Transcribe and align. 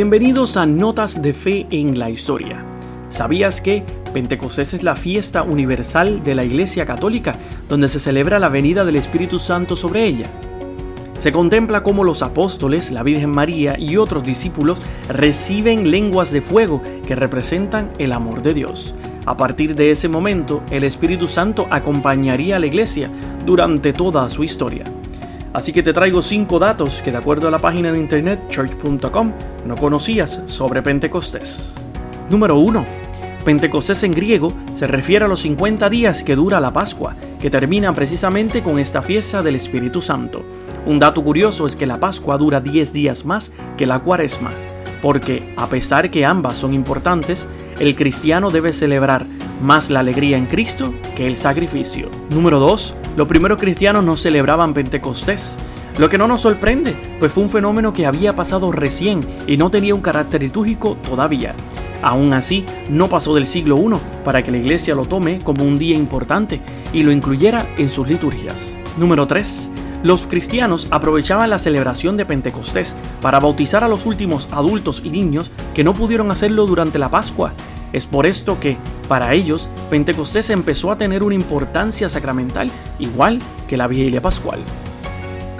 Bienvenidos 0.00 0.56
a 0.56 0.64
Notas 0.64 1.20
de 1.20 1.32
Fe 1.34 1.66
en 1.72 1.98
la 1.98 2.08
Historia. 2.08 2.64
¿Sabías 3.08 3.60
que 3.60 3.84
Pentecostés 4.12 4.72
es 4.74 4.84
la 4.84 4.94
fiesta 4.94 5.42
universal 5.42 6.22
de 6.22 6.36
la 6.36 6.44
Iglesia 6.44 6.86
Católica, 6.86 7.34
donde 7.68 7.88
se 7.88 7.98
celebra 7.98 8.38
la 8.38 8.48
venida 8.48 8.84
del 8.84 8.94
Espíritu 8.94 9.40
Santo 9.40 9.74
sobre 9.74 10.06
ella? 10.06 10.30
Se 11.18 11.32
contempla 11.32 11.82
cómo 11.82 12.04
los 12.04 12.22
apóstoles, 12.22 12.92
la 12.92 13.02
Virgen 13.02 13.30
María 13.30 13.76
y 13.76 13.96
otros 13.96 14.22
discípulos 14.22 14.78
reciben 15.08 15.90
lenguas 15.90 16.30
de 16.30 16.42
fuego 16.42 16.80
que 17.04 17.16
representan 17.16 17.90
el 17.98 18.12
amor 18.12 18.40
de 18.40 18.54
Dios. 18.54 18.94
A 19.26 19.36
partir 19.36 19.74
de 19.74 19.90
ese 19.90 20.08
momento, 20.08 20.62
el 20.70 20.84
Espíritu 20.84 21.26
Santo 21.26 21.66
acompañaría 21.70 22.54
a 22.54 22.58
la 22.60 22.66
iglesia 22.66 23.10
durante 23.44 23.92
toda 23.92 24.30
su 24.30 24.44
historia. 24.44 24.84
Así 25.58 25.72
que 25.72 25.82
te 25.82 25.92
traigo 25.92 26.22
cinco 26.22 26.60
datos 26.60 27.02
que 27.02 27.10
de 27.10 27.18
acuerdo 27.18 27.48
a 27.48 27.50
la 27.50 27.58
página 27.58 27.90
de 27.90 27.98
internet 27.98 28.38
church.com 28.48 29.32
no 29.66 29.76
conocías 29.76 30.40
sobre 30.46 30.82
Pentecostés. 30.82 31.72
Número 32.30 32.60
1. 32.60 32.86
Pentecostés 33.44 34.04
en 34.04 34.12
griego 34.12 34.52
se 34.74 34.86
refiere 34.86 35.24
a 35.24 35.28
los 35.28 35.40
50 35.40 35.90
días 35.90 36.22
que 36.22 36.36
dura 36.36 36.60
la 36.60 36.72
Pascua, 36.72 37.16
que 37.40 37.50
termina 37.50 37.92
precisamente 37.92 38.62
con 38.62 38.78
esta 38.78 39.02
fiesta 39.02 39.42
del 39.42 39.56
Espíritu 39.56 40.00
Santo. 40.00 40.44
Un 40.86 41.00
dato 41.00 41.24
curioso 41.24 41.66
es 41.66 41.74
que 41.74 41.86
la 41.86 41.98
Pascua 41.98 42.38
dura 42.38 42.60
10 42.60 42.92
días 42.92 43.24
más 43.24 43.50
que 43.76 43.86
la 43.88 43.98
Cuaresma, 43.98 44.52
porque 45.02 45.54
a 45.56 45.68
pesar 45.68 46.08
que 46.12 46.24
ambas 46.24 46.58
son 46.58 46.72
importantes, 46.72 47.48
el 47.80 47.96
cristiano 47.96 48.52
debe 48.52 48.72
celebrar 48.72 49.26
más 49.60 49.90
la 49.90 50.00
alegría 50.00 50.36
en 50.36 50.46
Cristo 50.46 50.94
que 51.16 51.26
el 51.26 51.36
sacrificio. 51.36 52.10
Número 52.30 52.58
2. 52.58 52.94
Los 53.16 53.28
primeros 53.28 53.58
cristianos 53.58 54.04
no 54.04 54.16
celebraban 54.16 54.74
Pentecostés. 54.74 55.56
Lo 55.98 56.08
que 56.08 56.18
no 56.18 56.28
nos 56.28 56.42
sorprende, 56.42 56.94
pues 57.18 57.32
fue 57.32 57.42
un 57.42 57.50
fenómeno 57.50 57.92
que 57.92 58.06
había 58.06 58.36
pasado 58.36 58.70
recién 58.70 59.20
y 59.46 59.56
no 59.56 59.70
tenía 59.70 59.94
un 59.94 60.00
carácter 60.00 60.42
litúrgico 60.42 60.96
todavía. 61.08 61.54
Aún 62.02 62.32
así, 62.32 62.64
no 62.88 63.08
pasó 63.08 63.34
del 63.34 63.46
siglo 63.46 63.76
I 63.76 63.98
para 64.24 64.44
que 64.44 64.52
la 64.52 64.58
iglesia 64.58 64.94
lo 64.94 65.04
tome 65.04 65.38
como 65.38 65.64
un 65.64 65.78
día 65.78 65.96
importante 65.96 66.60
y 66.92 67.02
lo 67.02 67.10
incluyera 67.10 67.66
en 67.76 67.90
sus 67.90 68.08
liturgias. 68.08 68.76
Número 68.96 69.26
3. 69.26 69.72
Los 70.04 70.28
cristianos 70.28 70.86
aprovechaban 70.92 71.50
la 71.50 71.58
celebración 71.58 72.16
de 72.16 72.24
Pentecostés 72.24 72.94
para 73.20 73.40
bautizar 73.40 73.82
a 73.82 73.88
los 73.88 74.06
últimos 74.06 74.46
adultos 74.52 75.02
y 75.04 75.10
niños 75.10 75.50
que 75.74 75.82
no 75.82 75.92
pudieron 75.92 76.30
hacerlo 76.30 76.66
durante 76.66 77.00
la 77.00 77.10
Pascua. 77.10 77.52
Es 77.92 78.06
por 78.06 78.26
esto 78.26 78.60
que, 78.60 78.76
para 79.08 79.32
ellos, 79.32 79.68
Pentecostés 79.88 80.50
empezó 80.50 80.92
a 80.92 80.98
tener 80.98 81.22
una 81.22 81.34
importancia 81.34 82.10
sacramental 82.10 82.70
igual 82.98 83.38
que 83.66 83.78
la 83.78 83.86
vigilia 83.86 84.20
pascual. 84.20 84.60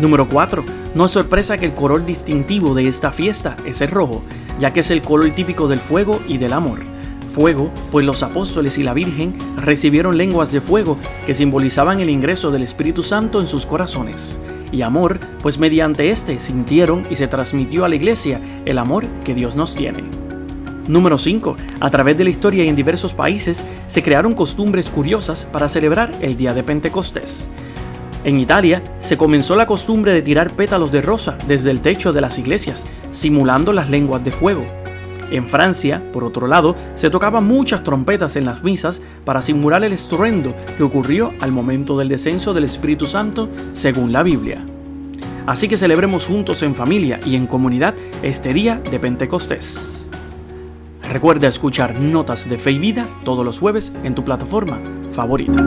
Número 0.00 0.26
4. 0.26 0.64
No 0.94 1.04
es 1.04 1.10
sorpresa 1.12 1.58
que 1.58 1.66
el 1.66 1.74
color 1.74 2.06
distintivo 2.06 2.74
de 2.74 2.88
esta 2.88 3.12
fiesta 3.12 3.56
es 3.66 3.82
el 3.82 3.90
rojo, 3.90 4.22
ya 4.58 4.72
que 4.72 4.80
es 4.80 4.90
el 4.90 5.02
color 5.02 5.30
típico 5.32 5.68
del 5.68 5.80
fuego 5.80 6.20
y 6.26 6.38
del 6.38 6.54
amor. 6.54 6.80
Fuego, 7.34 7.70
pues 7.90 8.06
los 8.06 8.22
apóstoles 8.22 8.78
y 8.78 8.82
la 8.82 8.94
Virgen 8.94 9.36
recibieron 9.56 10.16
lenguas 10.16 10.52
de 10.52 10.60
fuego 10.60 10.96
que 11.26 11.34
simbolizaban 11.34 12.00
el 12.00 12.08
ingreso 12.08 12.50
del 12.50 12.62
Espíritu 12.62 13.02
Santo 13.02 13.40
en 13.40 13.46
sus 13.46 13.66
corazones. 13.66 14.38
Y 14.72 14.82
amor, 14.82 15.20
pues 15.42 15.58
mediante 15.58 16.10
este 16.10 16.38
sintieron 16.38 17.06
y 17.10 17.16
se 17.16 17.28
transmitió 17.28 17.84
a 17.84 17.88
la 17.88 17.96
iglesia 17.96 18.40
el 18.64 18.78
amor 18.78 19.06
que 19.24 19.34
Dios 19.34 19.54
nos 19.54 19.74
tiene. 19.74 20.23
Número 20.88 21.16
5. 21.16 21.56
A 21.80 21.90
través 21.90 22.18
de 22.18 22.24
la 22.24 22.30
historia 22.30 22.64
y 22.64 22.68
en 22.68 22.76
diversos 22.76 23.14
países 23.14 23.64
se 23.86 24.02
crearon 24.02 24.34
costumbres 24.34 24.90
curiosas 24.90 25.46
para 25.50 25.68
celebrar 25.68 26.12
el 26.20 26.36
día 26.36 26.52
de 26.52 26.62
Pentecostés. 26.62 27.48
En 28.24 28.38
Italia 28.38 28.82
se 29.00 29.16
comenzó 29.16 29.56
la 29.56 29.66
costumbre 29.66 30.12
de 30.12 30.22
tirar 30.22 30.52
pétalos 30.52 30.90
de 30.92 31.02
rosa 31.02 31.38
desde 31.48 31.70
el 31.70 31.80
techo 31.80 32.12
de 32.12 32.20
las 32.20 32.38
iglesias, 32.38 32.84
simulando 33.10 33.72
las 33.72 33.88
lenguas 33.88 34.22
de 34.24 34.30
fuego. 34.30 34.66
En 35.30 35.48
Francia, 35.48 36.02
por 36.12 36.22
otro 36.22 36.46
lado, 36.46 36.76
se 36.96 37.08
tocaban 37.10 37.44
muchas 37.44 37.82
trompetas 37.82 38.36
en 38.36 38.44
las 38.44 38.62
misas 38.62 39.00
para 39.24 39.40
simular 39.40 39.84
el 39.84 39.92
estruendo 39.92 40.54
que 40.76 40.82
ocurrió 40.82 41.32
al 41.40 41.50
momento 41.50 41.96
del 41.98 42.08
descenso 42.08 42.52
del 42.52 42.64
Espíritu 42.64 43.06
Santo, 43.06 43.48
según 43.72 44.12
la 44.12 44.22
Biblia. 44.22 44.64
Así 45.46 45.66
que 45.66 45.76
celebremos 45.76 46.26
juntos 46.26 46.62
en 46.62 46.74
familia 46.74 47.20
y 47.24 47.36
en 47.36 47.46
comunidad 47.46 47.94
este 48.22 48.54
día 48.54 48.80
de 48.90 48.98
Pentecostés. 48.98 50.03
Recuerda 51.14 51.46
escuchar 51.46 51.94
Notas 51.94 52.48
de 52.48 52.58
Fe 52.58 52.72
y 52.72 52.78
Vida 52.80 53.08
todos 53.24 53.44
los 53.44 53.60
jueves 53.60 53.92
en 54.02 54.16
tu 54.16 54.24
plataforma 54.24 54.82
favorita. 55.12 55.62